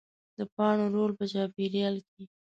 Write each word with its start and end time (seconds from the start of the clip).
د 0.37 0.39
پاڼو 0.55 0.85
رول 0.95 1.11
په 1.19 1.25
چاپېریال 1.31 1.95
کې 2.09 2.23